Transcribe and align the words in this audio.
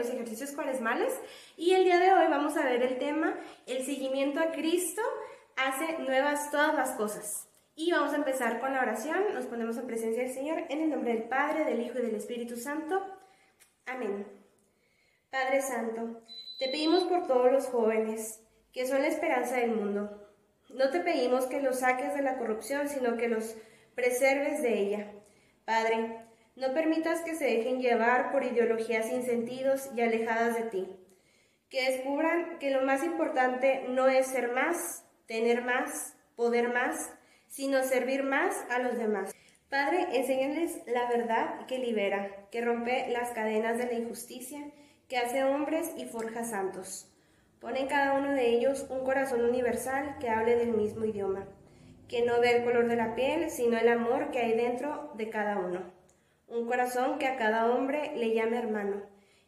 los 0.00 0.08
ejercicios 0.08 0.52
cuaresmales 0.52 1.12
y 1.58 1.72
el 1.72 1.84
día 1.84 1.98
de 1.98 2.10
hoy 2.10 2.26
vamos 2.30 2.56
a 2.56 2.64
ver 2.64 2.82
el 2.82 2.98
tema 2.98 3.38
El 3.66 3.84
seguimiento 3.84 4.40
a 4.40 4.50
Cristo 4.50 5.02
hace 5.56 5.98
nuevas 5.98 6.50
todas 6.50 6.74
las 6.74 6.92
cosas. 6.92 7.46
Y 7.74 7.92
vamos 7.92 8.14
a 8.14 8.16
empezar 8.16 8.60
con 8.60 8.72
la 8.72 8.80
oración, 8.80 9.34
nos 9.34 9.44
ponemos 9.44 9.76
en 9.76 9.86
presencia 9.86 10.22
del 10.22 10.32
Señor 10.32 10.64
en 10.70 10.80
el 10.80 10.90
nombre 10.90 11.12
del 11.12 11.24
Padre, 11.24 11.64
del 11.64 11.82
Hijo 11.82 11.98
y 11.98 12.02
del 12.02 12.14
Espíritu 12.14 12.56
Santo. 12.56 13.02
Amén. 13.84 14.26
Padre 15.30 15.60
Santo, 15.60 16.22
te 16.58 16.68
pedimos 16.68 17.04
por 17.04 17.26
todos 17.26 17.52
los 17.52 17.66
jóvenes, 17.66 18.42
que 18.72 18.86
son 18.86 19.02
la 19.02 19.08
esperanza 19.08 19.56
del 19.56 19.72
mundo. 19.72 20.28
No 20.70 20.88
te 20.88 21.00
pedimos 21.00 21.44
que 21.44 21.60
los 21.60 21.80
saques 21.80 22.14
de 22.14 22.22
la 22.22 22.38
corrupción, 22.38 22.88
sino 22.88 23.18
que 23.18 23.28
los 23.28 23.54
preserves 23.94 24.62
de 24.62 24.78
ella. 24.78 25.12
Padre, 25.66 26.24
no 26.56 26.74
permitas 26.74 27.22
que 27.22 27.34
se 27.34 27.44
dejen 27.44 27.80
llevar 27.80 28.32
por 28.32 28.44
ideologías 28.44 29.06
sin 29.06 29.22
sentidos 29.22 29.88
y 29.94 30.00
alejadas 30.00 30.56
de 30.56 30.62
ti. 30.62 30.88
Que 31.68 31.90
descubran 31.90 32.58
que 32.58 32.70
lo 32.70 32.82
más 32.82 33.04
importante 33.04 33.84
no 33.88 34.08
es 34.08 34.26
ser 34.26 34.52
más, 34.52 35.04
tener 35.26 35.62
más, 35.62 36.16
poder 36.34 36.68
más, 36.72 37.12
sino 37.48 37.82
servir 37.82 38.24
más 38.24 38.64
a 38.70 38.80
los 38.80 38.98
demás. 38.98 39.32
Padre, 39.68 40.08
enséñales 40.12 40.80
la 40.86 41.08
verdad 41.08 41.66
que 41.66 41.78
libera, 41.78 42.48
que 42.50 42.60
rompe 42.60 43.08
las 43.08 43.30
cadenas 43.30 43.78
de 43.78 43.86
la 43.86 43.94
injusticia, 43.94 44.72
que 45.08 45.18
hace 45.18 45.44
hombres 45.44 45.92
y 45.96 46.06
forja 46.06 46.44
santos. 46.44 47.06
Pon 47.60 47.76
en 47.76 47.86
cada 47.86 48.14
uno 48.14 48.32
de 48.32 48.48
ellos 48.48 48.86
un 48.90 49.04
corazón 49.04 49.44
universal 49.44 50.16
que 50.18 50.28
hable 50.28 50.56
del 50.56 50.72
mismo 50.72 51.04
idioma, 51.04 51.46
que 52.08 52.22
no 52.22 52.40
ve 52.40 52.56
el 52.56 52.64
color 52.64 52.88
de 52.88 52.96
la 52.96 53.14
piel, 53.14 53.50
sino 53.50 53.78
el 53.78 53.88
amor 53.88 54.32
que 54.32 54.40
hay 54.40 54.56
dentro 54.56 55.12
de 55.14 55.30
cada 55.30 55.58
uno 55.58 55.99
un 56.50 56.66
corazón 56.66 57.18
que 57.18 57.26
a 57.26 57.36
cada 57.36 57.72
hombre 57.72 58.12
le 58.16 58.34
llame 58.34 58.58
hermano, 58.58 59.02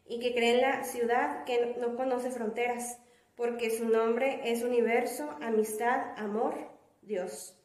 y 0.05 0.19
que 0.19 0.33
cree 0.33 0.55
en 0.55 0.61
la 0.61 0.83
ciudad 0.83 1.43
que 1.43 1.75
no 1.79 1.95
conoce 1.95 2.31
fronteras, 2.31 2.99
porque 3.35 3.69
su 3.69 3.87
nombre 3.87 4.41
es 4.51 4.63
universo, 4.63 5.29
amistad, 5.41 6.17
amor, 6.17 6.55
Dios. 7.01 7.57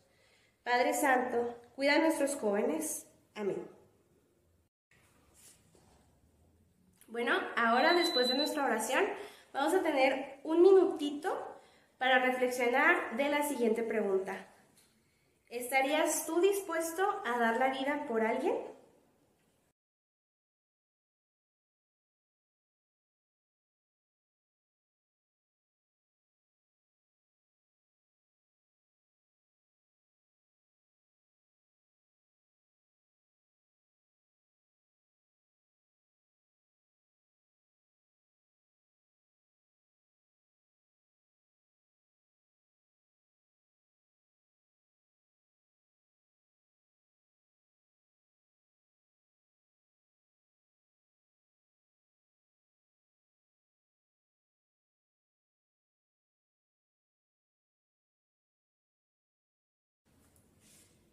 Padre 0.62 0.92
Santo, 0.94 1.54
cuida 1.74 1.94
a 1.94 1.98
nuestros 1.98 2.36
jóvenes. 2.36 3.06
Amén. 3.34 3.66
Bueno, 7.06 7.32
ahora 7.56 7.94
después 7.94 8.28
de 8.28 8.36
nuestra 8.36 8.64
oración, 8.64 9.04
vamos 9.52 9.74
a 9.74 9.82
tener 9.82 10.40
un 10.44 10.62
minutito 10.62 11.56
para 11.96 12.18
reflexionar 12.18 13.16
de 13.16 13.28
la 13.28 13.42
siguiente 13.42 13.82
pregunta. 13.82 14.46
¿Estarías 15.48 16.26
tú 16.26 16.40
dispuesto 16.40 17.02
a 17.24 17.38
dar 17.38 17.56
la 17.56 17.70
vida 17.70 18.04
por 18.06 18.22
alguien? 18.22 18.54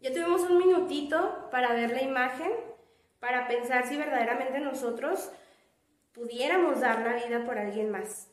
Ya 0.00 0.12
tuvimos 0.12 0.42
un 0.42 0.58
minutito 0.58 1.48
para 1.50 1.72
ver 1.72 1.90
la 1.90 2.02
imagen, 2.02 2.52
para 3.20 3.48
pensar 3.48 3.86
si 3.86 3.96
verdaderamente 3.96 4.60
nosotros 4.60 5.30
pudiéramos 6.12 6.80
dar 6.80 7.00
la 7.00 7.14
vida 7.14 7.44
por 7.44 7.58
alguien 7.58 7.90
más. 7.90 8.28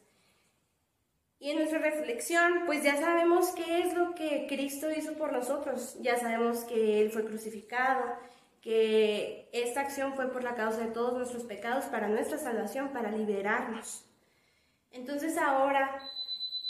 Y 1.39 1.51
en 1.51 1.57
nuestra 1.57 1.79
reflexión, 1.79 2.63
pues 2.65 2.83
ya 2.83 2.95
sabemos 2.95 3.51
qué 3.51 3.79
es 3.79 3.93
lo 3.93 4.15
que 4.15 4.45
Cristo 4.47 4.89
hizo 4.89 5.13
por 5.15 5.33
nosotros. 5.33 5.97
Ya 5.99 6.17
sabemos 6.17 6.63
que 6.63 7.01
Él 7.01 7.11
fue 7.11 7.25
crucificado, 7.25 8.01
que 8.61 9.49
esta 9.51 9.81
acción 9.81 10.13
fue 10.13 10.31
por 10.31 10.41
la 10.41 10.55
causa 10.55 10.79
de 10.79 10.91
todos 10.91 11.13
nuestros 11.13 11.43
pecados, 11.43 11.83
para 11.85 12.07
nuestra 12.07 12.37
salvación, 12.37 12.93
para 12.93 13.11
liberarnos. 13.11 14.05
Entonces 14.91 15.37
ahora, 15.37 15.99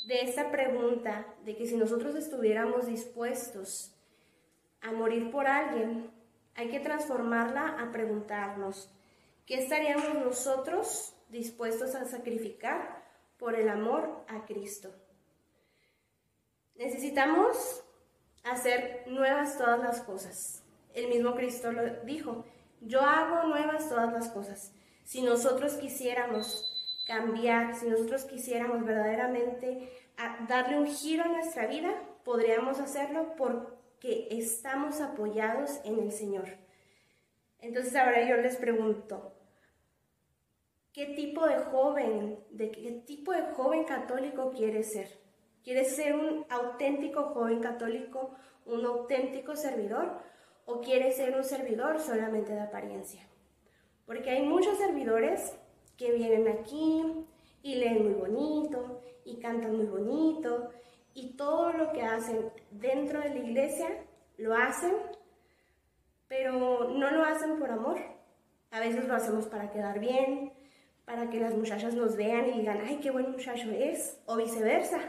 de 0.07 0.21
esta 0.21 0.49
pregunta, 0.49 1.27
de 1.45 1.55
que 1.55 1.67
si 1.67 1.77
nosotros 1.77 2.15
estuviéramos 2.15 2.87
dispuestos 2.87 3.92
a 4.83 4.91
morir 4.91 5.31
por 5.31 5.47
alguien, 5.47 6.11
hay 6.55 6.69
que 6.69 6.79
transformarla 6.79 7.79
a 7.79 7.91
preguntarnos, 7.91 8.91
¿qué 9.45 9.55
estaríamos 9.55 10.13
nosotros 10.15 11.15
dispuestos 11.29 11.95
a 11.95 12.05
sacrificar 12.05 13.03
por 13.37 13.55
el 13.55 13.69
amor 13.69 14.23
a 14.27 14.45
Cristo? 14.45 14.93
Necesitamos 16.75 17.83
hacer 18.43 19.03
nuevas 19.07 19.57
todas 19.57 19.79
las 19.79 20.01
cosas. 20.01 20.63
El 20.93 21.07
mismo 21.07 21.33
Cristo 21.35 21.71
lo 21.71 22.01
dijo, 22.03 22.45
yo 22.81 23.01
hago 23.01 23.47
nuevas 23.47 23.89
todas 23.89 24.11
las 24.11 24.29
cosas. 24.29 24.73
Si 25.03 25.21
nosotros 25.21 25.73
quisiéramos 25.73 26.69
cambiar, 27.07 27.75
si 27.75 27.87
nosotros 27.87 28.25
quisiéramos 28.25 28.85
verdaderamente 28.85 29.91
darle 30.47 30.79
un 30.79 30.87
giro 30.87 31.23
a 31.23 31.27
nuestra 31.27 31.67
vida, 31.67 31.93
podríamos 32.23 32.79
hacerlo 32.79 33.35
por 33.35 33.82
que 34.03 34.27
estamos 34.31 34.99
apoyados 34.99 35.79
en 35.85 35.97
el 35.97 36.11
Señor. 36.11 36.49
Entonces 37.59 37.95
ahora 37.95 38.27
yo 38.27 38.35
les 38.35 38.57
pregunto, 38.57 39.31
¿qué 40.91 41.05
tipo 41.05 41.47
de 41.47 41.59
joven, 41.59 42.37
de 42.49 42.69
qué 42.69 42.91
tipo 43.05 43.31
de 43.31 43.43
joven 43.53 43.85
católico 43.85 44.51
quieres 44.51 44.91
ser? 44.91 45.07
¿Quieres 45.63 45.95
ser 45.95 46.15
un 46.15 46.45
auténtico 46.49 47.29
joven 47.29 47.61
católico, 47.61 48.35
un 48.65 48.85
auténtico 48.85 49.55
servidor? 49.55 50.19
¿O 50.65 50.81
quieres 50.81 51.15
ser 51.15 51.33
un 51.37 51.45
servidor 51.45 52.01
solamente 52.01 52.51
de 52.51 52.59
apariencia? 52.59 53.21
Porque 54.05 54.31
hay 54.31 54.43
muchos 54.43 54.77
servidores 54.77 55.55
que 55.95 56.11
vienen 56.11 56.49
aquí 56.49 57.25
y 57.61 57.75
leen 57.75 58.03
muy 58.03 58.15
bonito 58.15 59.01
y 59.23 59.39
cantan 59.39 59.77
muy 59.77 59.85
bonito 59.85 60.71
y 61.13 61.35
todo 61.35 61.73
lo 61.73 61.91
que 61.91 62.01
hacen 62.01 62.51
dentro 62.71 63.21
de 63.21 63.29
la 63.29 63.39
iglesia 63.39 63.87
lo 64.37 64.55
hacen, 64.55 64.93
pero 66.27 66.89
no 66.89 67.11
lo 67.11 67.23
hacen 67.23 67.59
por 67.59 67.71
amor. 67.71 67.99
A 68.71 68.79
veces 68.79 69.07
lo 69.07 69.15
hacemos 69.15 69.45
para 69.45 69.69
quedar 69.69 69.99
bien, 69.99 70.51
para 71.05 71.29
que 71.29 71.39
las 71.39 71.55
muchachas 71.55 71.93
nos 71.93 72.15
vean 72.15 72.49
y 72.49 72.59
digan, 72.59 72.81
ay, 72.85 72.99
qué 73.01 73.11
buen 73.11 73.31
muchacho 73.31 73.69
es, 73.69 74.19
o 74.25 74.37
viceversa. 74.37 74.99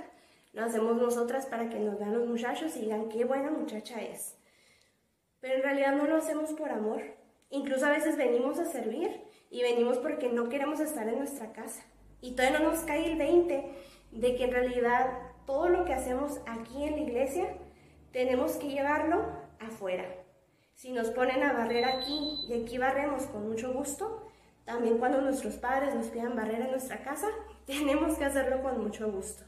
Lo 0.53 0.65
hacemos 0.65 0.97
nosotras 0.97 1.47
para 1.47 1.69
que 1.69 1.79
nos 1.79 1.99
vean 1.99 2.13
los 2.13 2.29
muchachos 2.29 2.77
y 2.77 2.81
digan, 2.81 3.09
qué 3.09 3.25
buena 3.25 3.51
muchacha 3.51 4.03
es. 4.03 4.37
Pero 5.41 5.57
en 5.57 5.63
realidad 5.63 5.97
no 5.97 6.07
lo 6.07 6.17
hacemos 6.17 6.53
por 6.53 6.71
amor. 6.71 7.03
Incluso 7.51 7.87
a 7.87 7.91
veces 7.91 8.17
venimos 8.17 8.59
a 8.59 8.67
servir 8.67 9.23
y 9.51 9.63
venimos 9.63 9.99
porque 9.99 10.29
no 10.29 10.49
queremos 10.49 10.81
estar 10.81 11.09
en 11.09 11.19
nuestra 11.19 11.53
casa. 11.53 11.85
Y 12.21 12.33
todavía 12.35 12.61
no 12.61 12.71
nos 12.71 12.81
cae 12.81 13.13
el 13.13 13.19
20 13.19 13.73
de 14.13 14.37
que 14.37 14.45
en 14.45 14.53
realidad 14.53 15.34
todo 15.47 15.69
lo 15.69 15.85
que 15.85 15.95
hacemos 15.95 16.41
aquí 16.47 16.85
en 16.85 16.93
la 16.93 17.03
iglesia 17.03 17.57
tenemos 18.13 18.53
que 18.53 18.69
llevarlo 18.69 19.27
afuera. 19.59 20.05
Si 20.75 20.93
nos 20.93 21.11
ponen 21.11 21.43
a 21.43 21.53
barrer 21.53 21.85
aquí 21.85 22.47
y 22.49 22.63
aquí 22.63 22.79
barremos 22.79 23.25
con 23.27 23.49
mucho 23.49 23.73
gusto, 23.73 24.29
también 24.65 24.99
cuando 24.99 25.21
nuestros 25.21 25.57
padres 25.57 25.95
nos 25.95 26.09
pidan 26.09 26.37
barrer 26.37 26.63
en 26.63 26.71
nuestra 26.71 27.03
casa, 27.03 27.29
tenemos 27.67 28.17
que 28.17 28.25
hacerlo 28.25 28.63
con 28.63 28.83
mucho 28.83 29.11
gusto. 29.11 29.45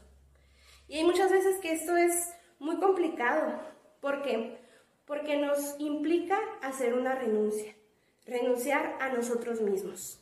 Y 0.87 0.97
hay 0.97 1.03
muchas 1.03 1.31
veces 1.31 1.59
que 1.59 1.73
esto 1.73 1.97
es 1.97 2.33
muy 2.59 2.77
complicado. 2.77 3.59
¿Por 3.99 4.21
qué? 4.21 4.59
Porque 5.05 5.37
nos 5.37 5.75
implica 5.79 6.37
hacer 6.61 6.93
una 6.93 7.15
renuncia, 7.15 7.75
renunciar 8.25 8.97
a 8.99 9.09
nosotros 9.09 9.61
mismos. 9.61 10.19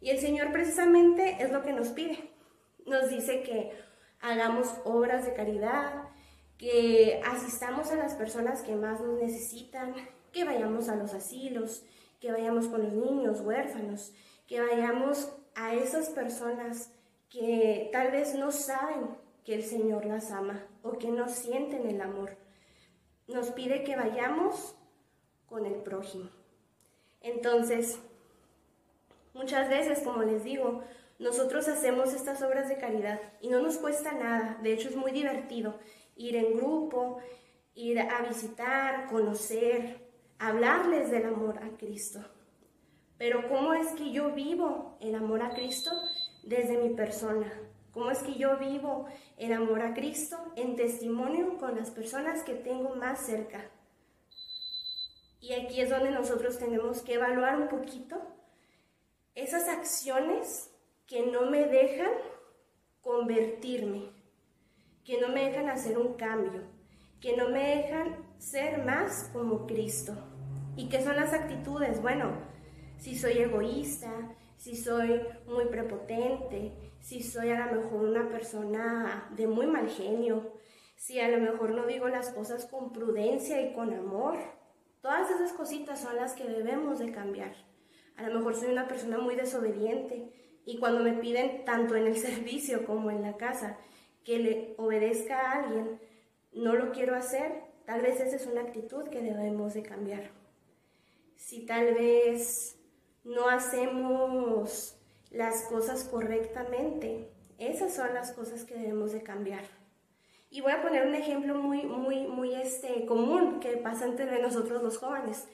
Y 0.00 0.10
el 0.10 0.18
Señor 0.18 0.52
precisamente 0.52 1.36
es 1.40 1.52
lo 1.52 1.62
que 1.62 1.72
nos 1.72 1.88
pide. 1.88 2.30
Nos 2.86 3.08
dice 3.08 3.42
que 3.42 3.72
hagamos 4.22 4.68
obras 4.84 5.26
de 5.26 5.34
caridad, 5.34 6.04
que 6.56 7.20
asistamos 7.26 7.90
a 7.90 7.96
las 7.96 8.14
personas 8.14 8.62
que 8.62 8.74
más 8.76 9.00
nos 9.00 9.20
necesitan, 9.20 9.94
que 10.32 10.44
vayamos 10.44 10.88
a 10.88 10.96
los 10.96 11.12
asilos, 11.12 11.84
que 12.20 12.32
vayamos 12.32 12.68
con 12.68 12.82
los 12.82 12.92
niños 12.92 13.40
huérfanos, 13.40 14.14
que 14.46 14.60
vayamos 14.60 15.30
a 15.54 15.74
esas 15.74 16.08
personas 16.10 16.92
que 17.28 17.90
tal 17.92 18.10
vez 18.12 18.34
no 18.34 18.52
saben 18.52 19.08
que 19.44 19.54
el 19.54 19.64
Señor 19.64 20.06
las 20.06 20.30
ama 20.30 20.64
o 20.82 20.98
que 20.98 21.08
no 21.08 21.28
sienten 21.28 21.86
el 21.86 22.00
amor. 22.00 22.36
Nos 23.26 23.50
pide 23.50 23.82
que 23.82 23.96
vayamos 23.96 24.76
con 25.48 25.66
el 25.66 25.74
prójimo. 25.74 26.30
Entonces, 27.20 27.98
Muchas 29.34 29.68
veces, 29.68 30.00
como 30.00 30.22
les 30.22 30.44
digo, 30.44 30.82
nosotros 31.22 31.68
hacemos 31.68 32.12
estas 32.12 32.42
obras 32.42 32.68
de 32.68 32.78
caridad 32.78 33.20
y 33.40 33.48
no 33.48 33.60
nos 33.60 33.78
cuesta 33.78 34.12
nada. 34.12 34.58
De 34.60 34.72
hecho, 34.72 34.88
es 34.88 34.96
muy 34.96 35.12
divertido 35.12 35.78
ir 36.16 36.34
en 36.34 36.56
grupo, 36.56 37.18
ir 37.74 38.00
a 38.00 38.22
visitar, 38.22 39.08
conocer, 39.08 40.10
hablarles 40.38 41.10
del 41.10 41.26
amor 41.26 41.58
a 41.62 41.76
Cristo. 41.76 42.20
Pero 43.18 43.48
¿cómo 43.48 43.72
es 43.72 43.86
que 43.92 44.10
yo 44.10 44.32
vivo 44.32 44.98
el 45.00 45.14
amor 45.14 45.42
a 45.42 45.54
Cristo 45.54 45.92
desde 46.42 46.76
mi 46.76 46.90
persona? 46.94 47.52
¿Cómo 47.92 48.10
es 48.10 48.18
que 48.18 48.34
yo 48.34 48.58
vivo 48.58 49.06
el 49.36 49.52
amor 49.52 49.82
a 49.82 49.94
Cristo 49.94 50.36
en 50.56 50.74
testimonio 50.74 51.56
con 51.58 51.76
las 51.76 51.90
personas 51.90 52.42
que 52.42 52.54
tengo 52.54 52.96
más 52.96 53.24
cerca? 53.24 53.70
Y 55.40 55.52
aquí 55.52 55.80
es 55.80 55.90
donde 55.90 56.10
nosotros 56.10 56.58
tenemos 56.58 57.02
que 57.02 57.14
evaluar 57.14 57.60
un 57.60 57.68
poquito 57.68 58.20
esas 59.34 59.68
acciones 59.68 60.71
que 61.12 61.26
no 61.26 61.42
me 61.42 61.66
dejan 61.66 62.10
convertirme, 63.02 64.08
que 65.04 65.20
no 65.20 65.28
me 65.28 65.44
dejan 65.44 65.68
hacer 65.68 65.98
un 65.98 66.14
cambio, 66.14 66.62
que 67.20 67.36
no 67.36 67.50
me 67.50 67.76
dejan 67.76 68.16
ser 68.38 68.82
más 68.82 69.28
como 69.30 69.66
Cristo. 69.66 70.14
¿Y 70.74 70.88
qué 70.88 71.02
son 71.02 71.16
las 71.16 71.34
actitudes? 71.34 72.00
Bueno, 72.00 72.32
si 72.96 73.14
soy 73.18 73.32
egoísta, 73.32 74.10
si 74.56 74.74
soy 74.74 75.20
muy 75.44 75.66
prepotente, 75.66 76.72
si 77.00 77.22
soy 77.22 77.50
a 77.50 77.66
lo 77.66 77.82
mejor 77.82 78.04
una 78.08 78.30
persona 78.30 79.28
de 79.36 79.46
muy 79.46 79.66
mal 79.66 79.90
genio, 79.90 80.54
si 80.96 81.20
a 81.20 81.28
lo 81.28 81.42
mejor 81.42 81.72
no 81.72 81.84
digo 81.84 82.08
las 82.08 82.30
cosas 82.30 82.64
con 82.64 82.90
prudencia 82.90 83.60
y 83.60 83.74
con 83.74 83.92
amor. 83.92 84.38
Todas 85.02 85.30
esas 85.30 85.52
cositas 85.52 86.00
son 86.00 86.16
las 86.16 86.32
que 86.32 86.48
debemos 86.48 87.00
de 87.00 87.12
cambiar. 87.12 87.54
A 88.16 88.22
lo 88.22 88.38
mejor 88.38 88.54
soy 88.54 88.72
una 88.72 88.88
persona 88.88 89.18
muy 89.18 89.36
desobediente 89.36 90.41
y 90.64 90.78
cuando 90.78 91.02
me 91.02 91.14
piden 91.14 91.64
tanto 91.64 91.96
en 91.96 92.06
el 92.06 92.16
servicio 92.18 92.84
como 92.84 93.10
en 93.10 93.22
la 93.22 93.36
casa 93.36 93.78
que 94.24 94.38
le 94.38 94.74
obedezca 94.78 95.40
a 95.40 95.52
alguien, 95.62 96.00
no 96.52 96.74
lo 96.74 96.92
quiero 96.92 97.16
hacer, 97.16 97.64
tal 97.86 98.02
vez 98.02 98.20
esa 98.20 98.36
es 98.36 98.46
una 98.46 98.60
actitud 98.60 99.08
que 99.08 99.20
debemos 99.20 99.74
de 99.74 99.82
cambiar. 99.82 100.30
Si 101.36 101.66
tal 101.66 101.94
vez 101.94 102.78
no 103.24 103.48
hacemos 103.48 104.96
las 105.30 105.64
cosas 105.64 106.04
correctamente, 106.04 107.30
esas 107.58 107.94
son 107.94 108.14
las 108.14 108.32
cosas 108.32 108.64
que 108.64 108.74
debemos 108.74 109.12
de 109.12 109.22
cambiar. 109.22 109.64
Y 110.50 110.60
voy 110.60 110.72
a 110.72 110.82
poner 110.82 111.06
un 111.06 111.14
ejemplo 111.14 111.54
muy, 111.54 111.84
muy, 111.84 112.26
muy 112.26 112.54
este, 112.54 113.06
común 113.06 113.58
que 113.58 113.78
pasa 113.78 114.04
entre 114.04 114.40
nosotros 114.40 114.82
los 114.82 114.98
jóvenes. 114.98 115.48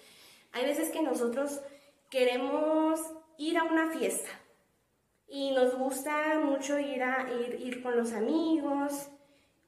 Hay 0.53 0.65
veces 0.65 0.91
que 0.91 1.03
nosotros 1.03 1.61
queremos 2.11 3.01
ir 3.39 3.57
a 3.57 3.65
una 3.65 3.91
fiesta 3.93 4.29
y 5.29 5.51
nos 5.53 5.77
gusta 5.77 6.41
mucho 6.41 6.79
ir, 6.79 7.03
a, 7.03 7.29
ir, 7.31 7.61
ir 7.61 7.83
con 7.83 7.97
los 7.97 8.13
amigos, 8.13 9.11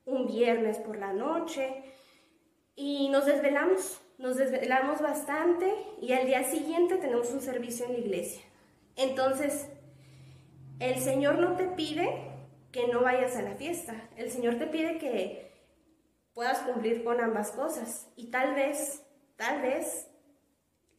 un 0.07 0.27
viernes 0.27 0.79
por 0.79 0.97
la 0.99 1.12
noche 1.12 1.85
y 2.75 3.09
nos 3.11 3.27
desvelamos, 3.27 4.01
nos 4.19 4.37
desvelamos 4.37 5.01
bastante 5.01 5.73
y 6.01 6.12
al 6.12 6.27
día 6.27 6.45
siguiente 6.45 6.97
tenemos 6.97 7.31
un 7.31 7.41
servicio 7.41 7.87
en 7.87 7.93
la 7.93 7.99
iglesia. 7.99 8.43
Entonces, 8.97 9.69
el 10.79 10.99
Señor 10.99 11.39
no 11.39 11.57
te 11.57 11.67
pide 11.69 12.09
que 12.73 12.89
no 12.89 13.03
vayas 13.03 13.37
a 13.37 13.43
la 13.43 13.55
fiesta, 13.55 14.09
el 14.17 14.31
Señor 14.31 14.57
te 14.57 14.67
pide 14.67 14.99
que 14.99 15.51
puedas 16.33 16.61
cumplir 16.61 17.05
con 17.05 17.21
ambas 17.21 17.51
cosas 17.51 18.11
y 18.17 18.31
tal 18.31 18.55
vez, 18.55 19.05
tal 19.37 19.61
vez 19.61 20.09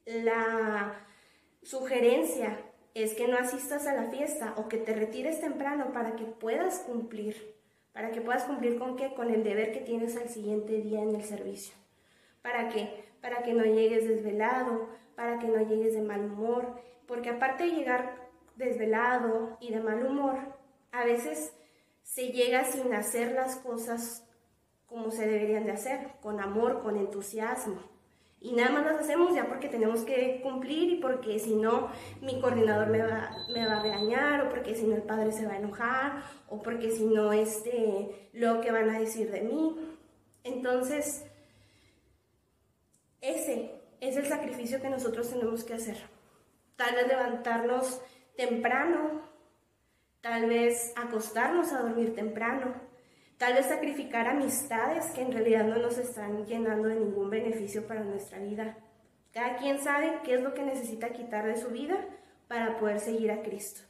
la 0.06 1.08
sugerencia 1.63 2.70
es 2.93 3.13
que 3.13 3.27
no 3.27 3.38
asistas 3.38 3.88
a 3.88 3.93
la 3.93 4.09
fiesta 4.09 4.53
o 4.57 4.67
que 4.67 4.77
te 4.77 4.93
retires 4.93 5.39
temprano 5.41 5.91
para 5.93 6.15
que 6.15 6.25
puedas 6.25 6.79
cumplir 6.79 7.51
¿Para 7.93 8.11
que 8.11 8.21
puedas 8.21 8.43
cumplir 8.43 8.79
con 8.79 8.95
qué? 8.95 9.13
Con 9.13 9.29
el 9.29 9.43
deber 9.43 9.71
que 9.73 9.81
tienes 9.81 10.15
al 10.15 10.29
siguiente 10.29 10.81
día 10.81 11.01
en 11.01 11.13
el 11.15 11.23
servicio. 11.23 11.73
¿Para 12.41 12.69
qué? 12.69 13.03
Para 13.21 13.43
que 13.43 13.53
no 13.53 13.63
llegues 13.63 14.07
desvelado, 14.07 14.88
para 15.15 15.39
que 15.39 15.47
no 15.47 15.59
llegues 15.59 15.93
de 15.93 16.01
mal 16.01 16.21
humor, 16.25 16.81
porque 17.05 17.29
aparte 17.29 17.65
de 17.65 17.71
llegar 17.71 18.29
desvelado 18.55 19.57
y 19.59 19.71
de 19.71 19.81
mal 19.81 20.05
humor, 20.05 20.38
a 20.91 21.03
veces 21.03 21.53
se 22.03 22.29
llega 22.29 22.63
sin 22.63 22.93
hacer 22.93 23.33
las 23.33 23.57
cosas 23.57 24.25
como 24.88 25.11
se 25.11 25.27
deberían 25.27 25.65
de 25.65 25.71
hacer, 25.71 26.11
con 26.21 26.39
amor, 26.39 26.81
con 26.81 26.97
entusiasmo. 26.97 27.79
Y 28.43 28.53
nada 28.53 28.71
más 28.71 28.85
las 28.85 29.01
hacemos 29.01 29.35
ya 29.35 29.47
porque 29.47 29.69
tenemos 29.69 30.01
que 30.01 30.41
cumplir 30.41 30.93
y 30.93 30.95
porque 30.95 31.38
si 31.38 31.55
no 31.55 31.89
mi 32.21 32.41
coordinador 32.41 32.88
me 32.88 32.99
va, 32.99 33.31
me 33.53 33.65
va 33.67 33.77
a 33.77 33.83
regañar 33.83 34.41
o 34.41 34.49
porque 34.49 34.73
si 34.73 34.88
no 34.88 34.95
el 34.95 35.03
padre 35.03 35.31
se 35.31 35.45
va 35.45 35.53
a 35.53 35.57
enojar 35.57 36.23
o 36.49 36.59
porque 36.59 36.89
si 36.89 37.05
no 37.05 37.31
este, 37.31 38.29
lo 38.33 38.59
que 38.61 38.71
van 38.71 38.89
a 38.89 38.99
decir 38.99 39.29
de 39.29 39.41
mí. 39.41 39.77
Entonces, 40.43 41.23
ese 43.21 43.79
es 43.99 44.17
el 44.17 44.25
sacrificio 44.25 44.81
que 44.81 44.89
nosotros 44.89 45.29
tenemos 45.29 45.63
que 45.63 45.75
hacer. 45.75 45.97
Tal 46.75 46.95
vez 46.95 47.07
levantarnos 47.07 48.01
temprano, 48.35 49.21
tal 50.21 50.47
vez 50.47 50.93
acostarnos 50.95 51.71
a 51.71 51.81
dormir 51.81 52.15
temprano, 52.15 52.73
Tal 53.41 53.55
vez 53.55 53.65
sacrificar 53.65 54.27
amistades 54.27 55.05
que 55.15 55.23
en 55.23 55.31
realidad 55.31 55.63
no 55.63 55.77
nos 55.77 55.97
están 55.97 56.45
llenando 56.45 56.89
de 56.89 56.99
ningún 56.99 57.31
beneficio 57.31 57.88
para 57.88 58.03
nuestra 58.03 58.38
vida. 58.38 58.77
Cada 59.33 59.55
quien 59.55 59.79
sabe 59.79 60.19
qué 60.23 60.35
es 60.35 60.43
lo 60.43 60.53
que 60.53 60.61
necesita 60.61 61.11
quitar 61.11 61.47
de 61.47 61.57
su 61.57 61.69
vida 61.69 62.05
para 62.47 62.77
poder 62.77 62.99
seguir 62.99 63.31
a 63.31 63.41
Cristo. 63.41 63.81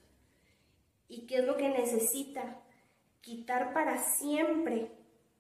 Y 1.09 1.27
qué 1.27 1.39
es 1.39 1.45
lo 1.45 1.57
que 1.57 1.68
necesita 1.68 2.62
quitar 3.19 3.74
para 3.74 3.98
siempre 3.98 4.89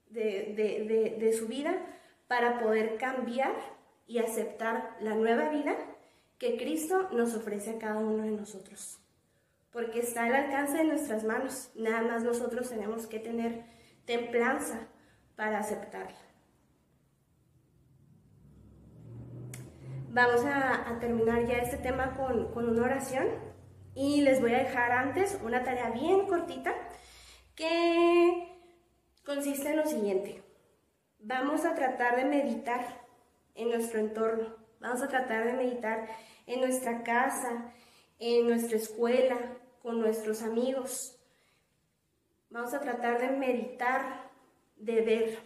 de, 0.09 1.15
de 1.17 1.31
su 1.31 1.47
vida 1.47 1.73
para 2.27 2.59
poder 2.59 2.97
cambiar 2.97 3.55
y 4.07 4.17
aceptar 4.17 4.97
la 4.99 5.15
nueva 5.15 5.47
vida 5.47 5.73
que 6.37 6.57
Cristo 6.57 7.07
nos 7.13 7.33
ofrece 7.33 7.69
a 7.69 7.79
cada 7.79 7.99
uno 8.01 8.25
de 8.25 8.31
nosotros. 8.31 8.99
Porque 9.71 9.99
está 9.99 10.25
al 10.25 10.35
alcance 10.35 10.79
de 10.79 10.83
nuestras 10.83 11.23
manos. 11.23 11.71
Nada 11.75 12.01
más 12.01 12.25
nosotros 12.25 12.69
tenemos 12.69 13.07
que 13.07 13.19
tener 13.19 13.79
templanza 14.05 14.87
para 15.35 15.59
aceptarla. 15.59 16.17
Vamos 20.09 20.43
a, 20.45 20.97
terminar 20.99 21.45
ya 21.45 21.59
este 21.59 21.77
tema 21.77 22.17
con, 22.17 22.51
con 22.53 22.69
una 22.69 22.83
oración 22.83 23.27
y 23.95 24.21
les 24.21 24.41
voy 24.41 24.53
a 24.53 24.59
dejar 24.59 24.91
antes 24.91 25.39
una 25.43 25.63
tarea 25.63 25.89
bien 25.91 26.27
cortita 26.27 26.73
que 27.55 28.51
consiste 29.25 29.69
en 29.69 29.77
lo 29.77 29.85
siguiente. 29.85 30.43
Vamos 31.19 31.65
a 31.65 31.75
tratar 31.75 32.17
de 32.17 32.25
meditar 32.25 32.85
en 33.55 33.69
nuestro 33.69 33.99
entorno. 33.99 34.55
Vamos 34.79 35.01
a 35.01 35.07
tratar 35.07 35.45
de 35.45 35.53
meditar 35.53 36.09
en 36.45 36.59
nuestra 36.61 37.03
casa, 37.03 37.71
en 38.19 38.47
nuestra 38.47 38.77
escuela, 38.77 39.37
con 39.81 39.99
nuestros 39.99 40.41
amigos, 40.41 41.20
Vamos 42.51 42.73
a 42.73 42.81
tratar 42.81 43.17
de 43.21 43.29
meditar, 43.29 44.29
de 44.75 45.01
ver 45.01 45.39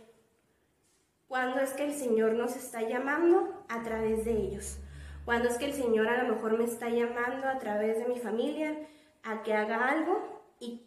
cuándo 1.27 1.59
es 1.59 1.71
que 1.73 1.85
el 1.85 1.93
Señor 1.93 2.33
nos 2.33 2.55
está 2.55 2.81
llamando 2.81 3.63
a 3.69 3.83
través 3.83 4.25
de 4.25 4.31
ellos. 4.31 4.79
Cuándo 5.23 5.47
es 5.47 5.59
que 5.59 5.65
el 5.65 5.73
Señor 5.73 6.07
a 6.07 6.23
lo 6.23 6.33
mejor 6.33 6.57
me 6.57 6.63
está 6.63 6.89
llamando 6.89 7.47
a 7.47 7.59
través 7.59 7.99
de 7.99 8.07
mi 8.07 8.19
familia 8.19 8.75
a 9.21 9.43
que 9.43 9.53
haga 9.53 9.87
algo 9.87 10.41
y 10.59 10.81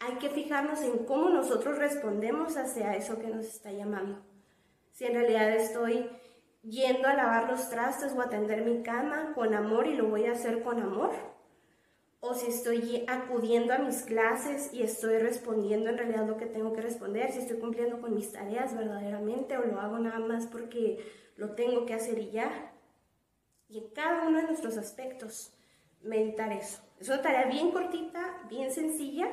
hay 0.00 0.14
que 0.14 0.30
fijarnos 0.30 0.80
en 0.80 1.04
cómo 1.04 1.28
nosotros 1.28 1.76
respondemos 1.76 2.56
hacia 2.56 2.94
eso 2.94 3.18
que 3.18 3.28
nos 3.28 3.44
está 3.44 3.70
llamando. 3.70 4.22
Si 4.92 5.04
en 5.04 5.12
realidad 5.12 5.50
estoy 5.54 6.08
yendo 6.62 7.08
a 7.08 7.14
lavar 7.14 7.50
los 7.50 7.68
trastes 7.68 8.14
o 8.14 8.22
a 8.22 8.24
atender 8.24 8.62
mi 8.62 8.82
cama 8.82 9.34
con 9.34 9.52
amor 9.52 9.86
y 9.86 9.96
lo 9.96 10.08
voy 10.08 10.24
a 10.24 10.32
hacer 10.32 10.62
con 10.62 10.80
amor, 10.80 11.10
o 12.20 12.34
si 12.34 12.48
estoy 12.48 13.04
acudiendo 13.06 13.72
a 13.72 13.78
mis 13.78 14.02
clases 14.02 14.72
y 14.72 14.82
estoy 14.82 15.18
respondiendo 15.18 15.90
en 15.90 15.98
realidad 15.98 16.26
lo 16.26 16.36
que 16.36 16.46
tengo 16.46 16.72
que 16.72 16.80
responder, 16.80 17.30
si 17.30 17.38
estoy 17.38 17.58
cumpliendo 17.58 18.00
con 18.00 18.14
mis 18.14 18.32
tareas 18.32 18.76
verdaderamente 18.76 19.56
o 19.56 19.64
lo 19.64 19.80
hago 19.80 19.98
nada 19.98 20.18
más 20.18 20.46
porque 20.46 20.98
lo 21.36 21.54
tengo 21.54 21.86
que 21.86 21.94
hacer 21.94 22.18
y 22.18 22.30
ya. 22.30 22.72
Y 23.68 23.78
en 23.78 23.90
cada 23.90 24.26
uno 24.26 24.38
de 24.38 24.46
nuestros 24.46 24.76
aspectos, 24.78 25.52
meditar 26.02 26.52
eso. 26.52 26.80
Es 26.98 27.08
una 27.08 27.22
tarea 27.22 27.46
bien 27.46 27.70
cortita, 27.70 28.42
bien 28.48 28.72
sencilla 28.72 29.28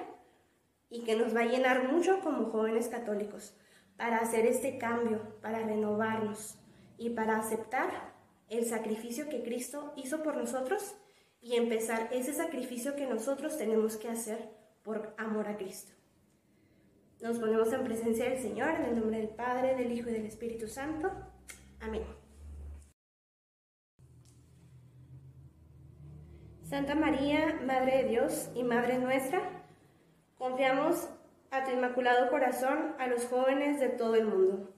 y 0.89 1.03
que 1.03 1.15
nos 1.15 1.35
va 1.35 1.41
a 1.41 1.45
llenar 1.45 1.91
mucho 1.91 2.19
como 2.21 2.51
jóvenes 2.51 2.87
católicos 2.87 3.55
para 3.97 4.17
hacer 4.17 4.45
este 4.45 4.77
cambio, 4.77 5.21
para 5.41 5.59
renovarnos 5.59 6.59
y 6.97 7.11
para 7.11 7.37
aceptar 7.37 8.13
el 8.49 8.65
sacrificio 8.65 9.29
que 9.29 9.41
Cristo 9.41 9.93
hizo 9.95 10.21
por 10.21 10.37
nosotros 10.37 10.95
y 11.45 11.57
empezar 11.57 12.09
ese 12.11 12.33
sacrificio 12.33 12.95
que 12.95 13.05
nosotros 13.05 13.55
tenemos 13.55 13.97
que 13.97 14.09
hacer 14.09 14.49
por 14.81 15.13
amor 15.15 15.47
a 15.47 15.57
Cristo. 15.57 15.93
Nos 17.21 17.37
ponemos 17.37 17.71
en 17.71 17.83
presencia 17.83 18.27
del 18.27 18.39
Señor, 18.39 18.69
en 18.71 18.85
el 18.85 18.99
nombre 18.99 19.19
del 19.19 19.29
Padre, 19.29 19.75
del 19.75 19.91
Hijo 19.91 20.09
y 20.09 20.13
del 20.13 20.25
Espíritu 20.25 20.67
Santo. 20.67 21.11
Amén. 21.79 22.01
Santa 26.63 26.95
María, 26.95 27.61
Madre 27.63 27.97
de 27.97 28.09
Dios 28.09 28.49
y 28.55 28.63
Madre 28.63 28.97
nuestra, 28.97 29.63
confiamos 30.39 31.07
a 31.51 31.63
tu 31.63 31.69
inmaculado 31.69 32.27
corazón 32.31 32.95
a 32.97 33.05
los 33.05 33.27
jóvenes 33.27 33.79
de 33.79 33.89
todo 33.89 34.15
el 34.15 34.25
mundo, 34.25 34.73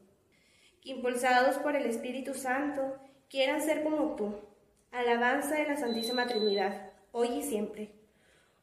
que 0.82 0.90
impulsados 0.90 1.60
por 1.60 1.78
el 1.78 1.86
Espíritu 1.86 2.34
Santo 2.34 2.98
quieran 3.30 3.62
ser 3.62 3.84
como 3.84 4.18
tú, 4.18 4.47
alabanza 4.92 5.56
de 5.56 5.68
la 5.68 5.78
Santísima 5.78 6.28
Trinidad, 6.28 6.92
hoy 7.12 7.28
y 7.40 7.44
siempre. 7.44 7.92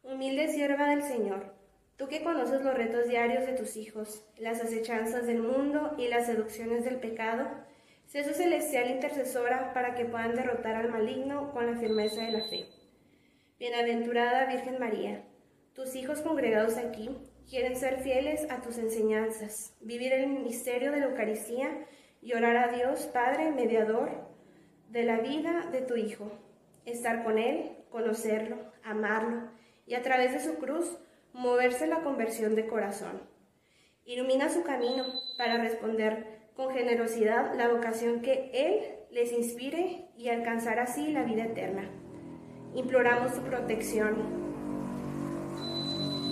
Humilde 0.03 0.49
sierva 0.49 0.89
del 0.89 1.03
Señor, 1.03 1.55
tú 1.97 2.09
que 2.09 2.23
conoces 2.23 2.63
los 2.63 2.75
retos 2.75 3.09
diarios 3.09 3.47
de 3.47 3.53
tus 3.53 3.77
hijos, 3.77 4.27
las 4.39 4.61
acechanzas 4.61 5.27
del 5.27 5.43
mundo 5.43 5.95
y 5.99 6.09
las 6.09 6.27
seducciones 6.27 6.85
del 6.85 6.97
pecado, 6.97 7.49
sé 8.07 8.25
su 8.25 8.35
celestial 8.35 8.91
intercesora 8.91 9.73
para 9.73 9.95
que 9.95 10.05
puedan 10.05 10.35
derrotar 10.35 10.77
al 10.77 10.91
maligno 10.91 11.53
con 11.53 11.67
la 11.67 11.79
firmeza 11.79 12.23
de 12.23 12.33
la 12.33 12.45
fe. 12.49 12.67
Bienaventurada 13.59 14.47
Virgen 14.47 14.79
María, 14.79 15.25
tus 15.75 15.95
hijos 15.95 16.21
congregados 16.21 16.77
aquí 16.77 17.11
quieren 17.49 17.77
ser 17.77 18.01
fieles 18.01 18.51
a 18.51 18.61
tus 18.63 18.79
enseñanzas, 18.79 19.77
vivir 19.81 20.13
el 20.13 20.29
misterio 20.29 20.91
de 20.91 21.01
la 21.01 21.07
Eucaristía 21.07 21.87
y 22.21 22.33
orar 22.33 22.57
a 22.57 22.73
Dios, 22.73 23.07
Padre, 23.13 23.51
mediador 23.51 24.34
de 24.89 25.05
la 25.05 25.19
vida 25.19 25.69
de 25.73 25.83
tu 25.83 25.97
Hijo, 25.97 26.31
estar 26.85 27.25
con 27.25 27.39
Él, 27.39 27.73
conocerlo, 27.91 28.57
amarlo 28.83 29.49
y 29.87 29.95
a 29.95 30.03
través 30.03 30.33
de 30.33 30.41
su 30.41 30.59
cruz 30.59 30.99
moverse 31.33 31.87
la 31.87 32.03
conversión 32.03 32.55
de 32.55 32.67
corazón. 32.67 33.21
Ilumina 34.05 34.51
su 34.51 34.63
camino 34.63 35.05
para 35.39 35.59
responder 35.59 36.27
con 36.57 36.73
generosidad 36.73 37.55
la 37.57 37.69
vocación 37.69 38.21
que 38.21 38.51
Él 38.53 38.81
les 39.11 39.33
inspire 39.33 40.09
y 40.17 40.29
alcanzar 40.29 40.79
así 40.79 41.13
la 41.13 41.25
vida 41.25 41.45
eterna 41.45 41.91
imploramos 42.75 43.33
su 43.33 43.41
protección 43.43 44.17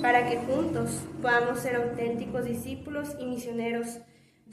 para 0.03 0.29
que 0.29 0.39
juntos 0.39 1.05
podamos 1.21 1.61
ser 1.61 1.77
auténticos 1.77 2.45
discípulos 2.45 3.17
y 3.21 3.27
misioneros, 3.27 4.01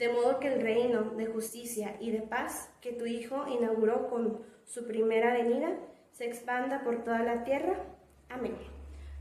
de 0.00 0.08
modo 0.08 0.40
que 0.40 0.48
el 0.48 0.62
reino 0.62 1.02
de 1.10 1.26
justicia 1.26 1.94
y 2.00 2.10
de 2.10 2.22
paz 2.22 2.70
que 2.80 2.92
tu 2.92 3.04
Hijo 3.04 3.46
inauguró 3.46 4.08
con 4.08 4.40
su 4.64 4.86
primera 4.86 5.34
venida 5.34 5.76
se 6.10 6.24
expanda 6.24 6.82
por 6.82 7.04
toda 7.04 7.22
la 7.22 7.44
tierra. 7.44 7.84
Amén. 8.30 8.56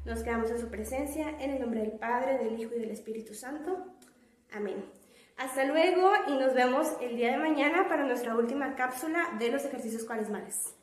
Nos 0.05 0.23
quedamos 0.23 0.49
en 0.51 0.57
su 0.57 0.69
presencia, 0.69 1.35
en 1.41 1.51
el 1.51 1.59
nombre 1.59 1.81
del 1.81 1.99
Padre, 1.99 2.37
del 2.37 2.57
Hijo 2.57 2.75
y 2.75 2.79
del 2.79 2.91
Espíritu 2.91 3.33
Santo. 3.33 3.77
Amén. 4.53 4.85
Hasta 5.35 5.65
luego 5.65 6.13
y 6.29 6.37
nos 6.37 6.53
vemos 6.53 6.87
el 7.01 7.17
día 7.17 7.31
de 7.31 7.39
mañana 7.39 7.89
para 7.89 8.05
nuestra 8.05 8.37
última 8.37 8.75
cápsula 8.75 9.35
de 9.37 9.51
los 9.51 9.65
ejercicios 9.65 10.05
cuaresmales. 10.05 10.78